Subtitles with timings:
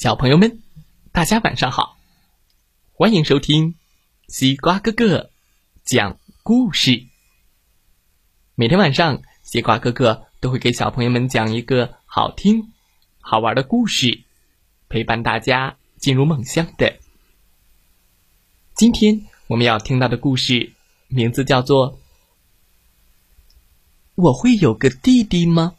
[0.00, 0.62] 小朋友们，
[1.12, 1.98] 大家晚上好，
[2.94, 3.74] 欢迎收听
[4.28, 5.30] 西瓜哥哥
[5.84, 7.04] 讲故事。
[8.54, 12.72] 每天晚上，西瓜哥哥都会给小朋友们讲一个好听、
[13.20, 14.22] 好玩的故事，
[14.88, 16.98] 陪伴大家进入梦乡的。
[18.74, 20.72] 今天我们要听到的故事
[21.08, 21.92] 名字叫做
[24.14, 25.74] 《我会有个弟弟吗》。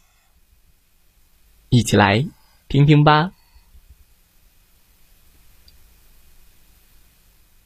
[1.70, 2.24] 一起来
[2.68, 3.32] 听听吧。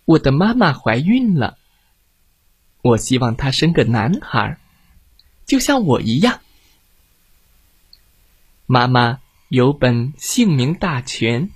[0.07, 1.59] 我的妈妈怀孕了，
[2.81, 4.59] 我希望她生个男孩，
[5.45, 6.41] 就像我一样。
[8.67, 11.51] 妈妈有本姓名大全，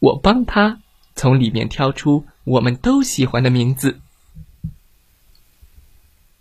[0.00, 0.80] 我帮她
[1.14, 4.00] 从里面挑出我们都喜欢的名字。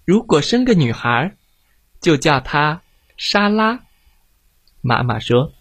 [0.03, 1.37] 如果生个女孩，
[2.01, 2.81] 就叫她
[3.17, 3.83] 莎拉。
[4.81, 5.53] 妈妈说：“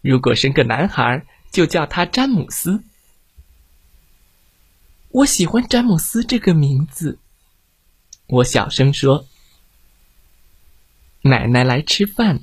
[0.00, 2.82] 如果生个男孩，就叫他詹姆斯。”
[5.10, 7.18] 我喜欢詹姆斯这个名字。
[8.26, 9.26] 我小声说
[11.22, 12.40] ：“奶奶来吃饭。”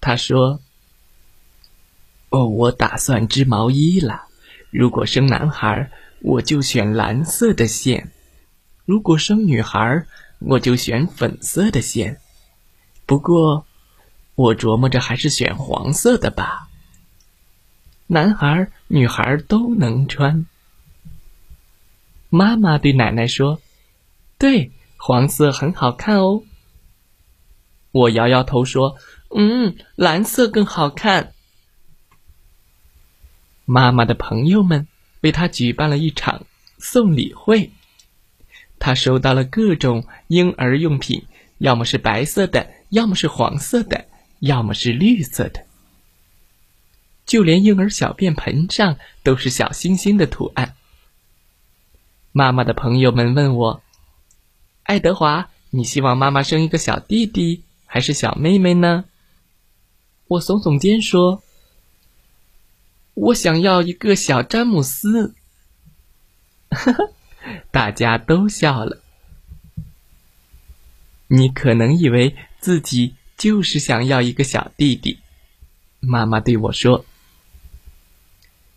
[0.00, 0.60] 她说
[2.30, 4.22] ：“哦，我打算织毛衣了。
[4.70, 8.08] 如果生男孩，我就选蓝色的线；
[8.86, 10.06] 如果生女孩，
[10.38, 12.20] 我就选粉色的线。
[13.04, 13.66] 不过……”
[14.34, 16.68] 我琢磨着，还是选黄色的吧。
[18.06, 20.46] 男孩、女孩都能穿。
[22.28, 23.60] 妈妈对奶奶说
[24.38, 26.42] ：“对，黄色很好看哦。”
[27.92, 28.96] 我摇摇头说
[29.34, 31.32] ：“嗯，蓝色更好看。”
[33.64, 34.86] 妈妈的朋友们
[35.20, 36.46] 为她举办了一场
[36.78, 37.70] 送礼会，
[38.78, 41.26] 她收到了各种婴儿用品，
[41.58, 44.06] 要么是白色的，要么是黄色的。
[44.40, 45.66] 要么是绿色的，
[47.26, 50.76] 就连婴儿小便盆上都是小星星的图案。
[52.32, 53.82] 妈妈的朋友们问我
[54.84, 59.04] ：“爱德华，你希望妈妈生一个小弟弟还是小妹妹呢？”
[60.28, 61.42] 我耸耸肩说
[63.14, 65.34] ：“我想要一个小詹姆斯。”
[66.70, 67.04] 哈哈，
[67.70, 69.00] 大家都笑了。
[71.28, 73.14] 你可能以为自己。
[73.38, 75.20] 就是想要一个小弟弟，
[76.00, 77.04] 妈妈对我说。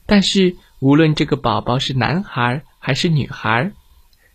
[0.05, 3.73] 但是无论这个宝宝是男孩还是女孩，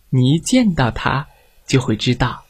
[0.09, 1.27] 你一见到他
[1.67, 2.45] 就会知道，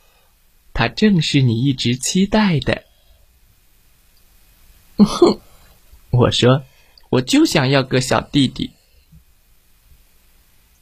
[0.73, 2.83] 他正是你一直期待的。
[4.97, 5.39] 哼，
[6.11, 6.63] 我说，
[7.09, 8.71] 我就想要个小弟弟。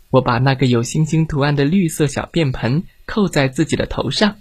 [0.10, 4.40] 我把那个有星星图案的绿色小便盆扣在自己的头上。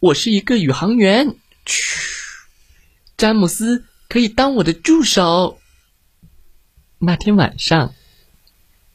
[0.00, 1.36] 我是一个宇航员，
[1.66, 2.48] 嘘，
[3.16, 5.58] 詹姆斯可以当我的助手。
[6.98, 7.94] 那天晚上，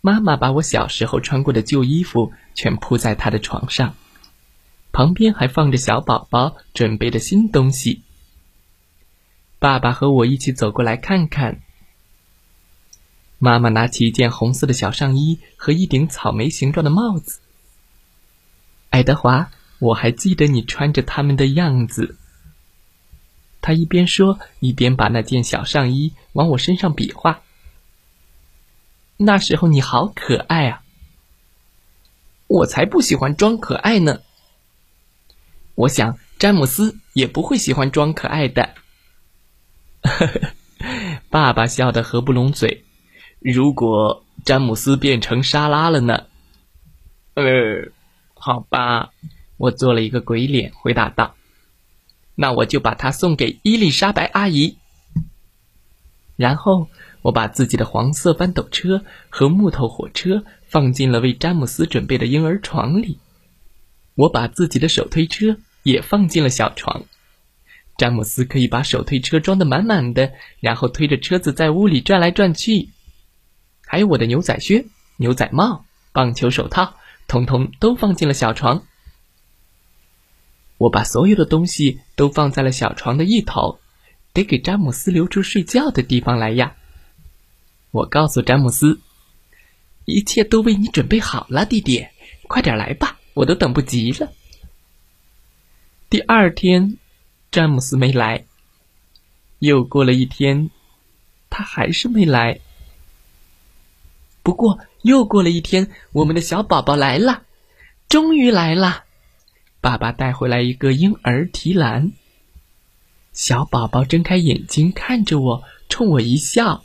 [0.02, 3.96] 妈妈把我小时候穿过的旧衣服全铺在她的床上，
[4.92, 8.02] 旁边还放着小宝宝准备的新东西。
[9.60, 11.62] 爸爸和我一起走过来看看。
[13.38, 17.40] 妈妈拿起一件红色的小上衣和一顶草莓形状的帽子。
[18.90, 19.52] 爱德华。
[19.82, 22.18] 我还记得你穿着他们的样子。
[23.62, 27.40] 他一边说，一边把那件小上衣往我身上比划。
[29.22, 30.82] 那时候你好可爱啊！
[32.48, 34.22] 我才不喜欢装可爱呢。
[35.76, 38.76] 我想詹姆斯也不会喜欢装可爱的。
[41.30, 42.86] 爸爸笑得合不拢嘴。
[43.40, 46.28] 如果詹姆斯变成沙拉了呢？
[47.34, 47.92] 呃，
[48.34, 49.12] 好吧。
[49.58, 51.36] 我做了一个鬼脸，回答道
[52.36, 54.78] ：“那我就把它送给伊丽莎白阿姨。”
[56.38, 56.88] 然后
[57.22, 63.20] 我把自己的黄色翻斗车和木头火车放进了为詹姆斯准备的婴儿床里。
[64.16, 67.04] 我把自己的手推车也放进了小床，
[67.98, 72.90] 詹姆斯可以把手推车装得满满的，然后推着车子在屋里转来转去。
[73.86, 74.86] 还有我的牛仔靴、
[75.18, 76.96] 牛仔帽、棒球手套，
[77.28, 78.84] 统统都放进了小床。
[80.78, 83.80] 我把所有的东西都放在了小床的一头，
[84.32, 86.76] 得给詹姆斯留出睡觉的地方来呀。
[87.92, 89.00] 我告诉詹姆斯
[90.06, 92.06] ：“一切都为你准备好了，弟弟，
[92.48, 94.32] 快点来吧，我都等不及了。”
[96.10, 96.98] 第二天，
[97.52, 98.46] 詹姆斯没来。
[99.60, 100.70] 又过了一天，
[101.50, 102.60] 他还是没来。
[104.44, 107.44] 不过又过了一天，我们的小宝宝来了，
[108.08, 109.04] 终于来了。
[109.82, 112.12] 爸爸带回来一个婴儿提篮。
[113.34, 116.84] 小宝宝睁开眼睛看着我，冲我一笑。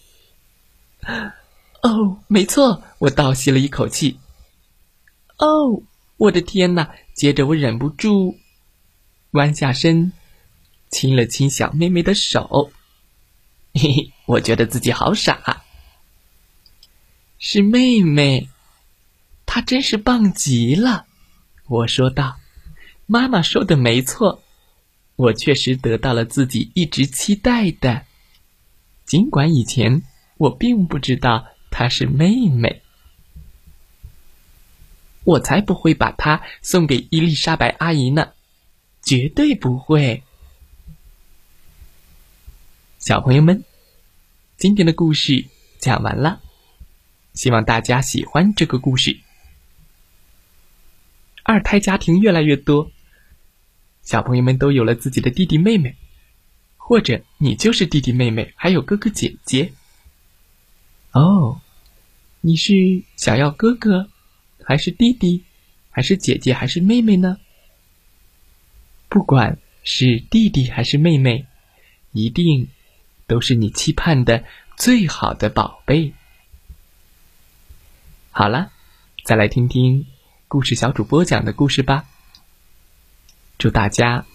[1.83, 4.19] 哦，没错，我倒吸了一口气。
[5.39, 5.83] 哦，
[6.17, 6.91] 我的天哪！
[7.15, 8.39] 接着我忍不住
[9.33, 10.12] 弯下身，
[10.91, 12.73] 亲了亲小妹妹的手。
[13.75, 15.62] 嘿嘿，我觉得自己好傻。
[17.39, 18.49] 是妹妹，
[19.45, 21.06] 她真是棒极了。
[21.67, 22.37] 我说道
[23.06, 24.43] ：“妈妈说的没错，
[25.17, 28.06] 我确实得到了自己一直期待的，
[29.05, 30.03] 尽管以前
[30.37, 32.83] 我并不知道她是妹妹。
[35.25, 38.33] 我才不会把她送给伊丽莎白阿姨呢，
[39.03, 40.23] 绝对不会。”
[42.99, 43.65] 小朋友们，
[44.57, 45.47] 今天的故事
[45.79, 46.41] 讲完了，
[47.35, 49.21] 希望大家喜欢这个故事。
[51.43, 52.91] 二胎家庭越来越多，
[54.03, 55.97] 小朋友们都有了自己的弟弟妹妹，
[56.79, 59.73] 或者你就是弟弟妹妹，还有哥哥姐姐。
[61.15, 61.61] 哦，
[62.41, 62.75] 你是
[63.17, 64.11] 想要哥哥，
[64.65, 65.45] 还是弟弟，
[65.91, 67.39] 还是姐姐，还是妹妹呢？
[69.09, 71.47] 不管是弟弟还是妹妹，
[72.11, 72.67] 一定
[73.29, 74.43] 都是你期盼的
[74.77, 76.13] 最好的宝贝。
[78.33, 78.73] 好了，
[79.23, 80.07] 再来听听。
[80.49, 82.07] 故事小主播讲的故事吧，
[83.57, 84.27] 祝大家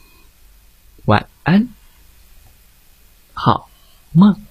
[1.03, 1.67] 晚安，
[3.33, 3.69] 好
[4.13, 4.48] 梦。